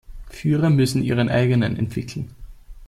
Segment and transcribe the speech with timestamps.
[0.31, 2.31] Führer müssen ihren eigenen entwickeln.